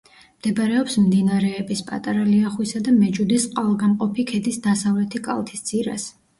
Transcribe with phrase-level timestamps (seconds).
[0.43, 6.13] მდებარეობს მდინარეების პატარა ლიახვისა და მეჯუდის წყალგამყოფი ქედის დასავლეთი კალთის ძირას.